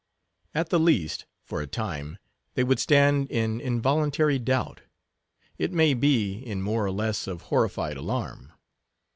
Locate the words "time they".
1.67-2.63